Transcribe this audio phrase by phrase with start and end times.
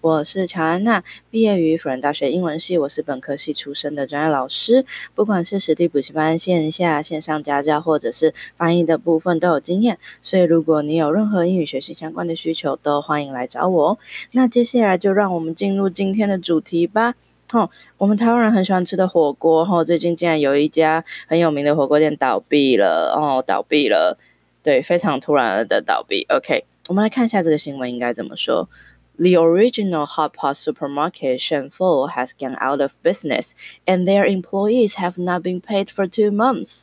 [0.00, 13.98] 我是乔安娜，毕业于辅仁大学英文系，我是本科系出身的专业老师，不管是实地补习班、线下、线上家教，或者是翻译的部分都有经验，所以如果你有任何英语学习相关的需求，都欢迎来找我。
[14.32, 17.14] 那接下来就让我们进入今天的主题吧。
[17.52, 24.16] 哦，我们台湾人很喜欢吃的火锅，哈、哦，最近竟然有一家很有名的火锅店倒闭了，哦，倒闭了，
[24.62, 26.24] 对，非常突然的倒闭。
[26.30, 28.70] OK，我们来看一下这个新闻应该怎么说。
[29.18, 33.50] The original hot pot supermarket Shenfu has gone out of business,
[33.86, 36.82] and their employees have not been paid for two months.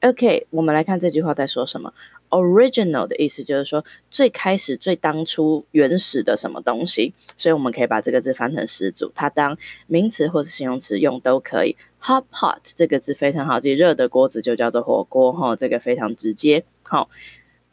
[0.00, 1.92] OK，我们来看这句话在说什么。
[2.30, 11.76] Original 的意思就是说最开始、最当初、原始的什么东西，所以我们可以把这个字翻成始祖，它当名词或是形容词用都可以。
[12.00, 17.10] Hot pot 这个字非常好记，热的锅子就叫做火锅，哈，这个非常直接，好，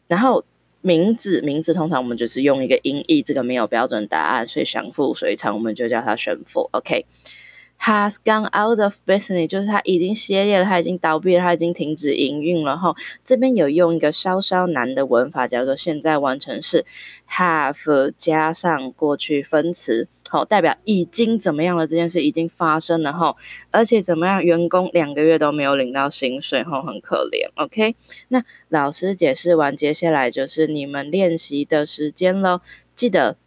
[0.08, 0.44] 然后。
[0.84, 6.70] 名字，名字通常我们就是用一个音译，这个没有标准答案，所以详复所以长，我们就叫它选负。
[6.74, 12.76] OK，has gone out of business，就是他已经歇业了，他已经倒闭了，他已经停止营运了。
[12.76, 16.86] 后，这边有用一个稍稍难的文法，叫做现在完成式
[17.32, 20.10] ，have 加上过去分词。
[20.34, 21.86] 好，代表已经怎么样了？
[21.86, 23.36] 这件事已经发生了哈，
[23.70, 24.44] 而且怎么样？
[24.44, 27.52] 员工两个月都没有领到薪水，哈，很可怜。
[27.54, 27.96] OK，
[28.30, 32.62] 那老师解释完，接下来就是你们练习的时间喽。
[32.96, 33.38] 记得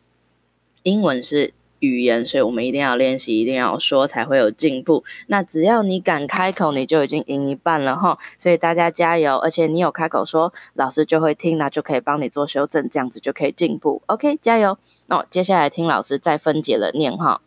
[0.85, 5.05] 英文是语言，所以我们一定要练习，一定要说，才会有进步。
[5.27, 8.19] 那只要你敢开口，你就已经赢一半了哈。
[8.39, 14.03] 所以大家加油，而且你有开口说，老师就会听，那就可以帮你做修正，这样子就可以进步。
[14.07, 14.79] OK，加油。
[15.07, 17.41] 那接下来听老师再分解了念哈。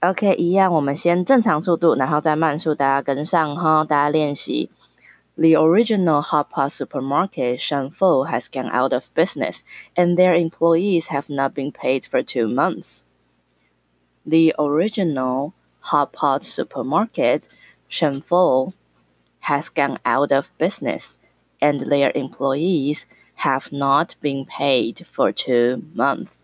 [0.00, 4.68] OK，一样，我们先正常速度，然后再慢速，大家跟上哈，大家练习。
[5.36, 9.64] The original hot pot supermarket, Shenfu, has gone out of business,
[9.96, 13.04] and their employees have not been paid for two months.
[14.24, 17.48] The original hot pot supermarket,
[17.90, 18.74] Shenfu,
[19.40, 21.18] has gone out of business,
[21.60, 23.04] and their employees
[23.34, 26.43] have not been paid for two months.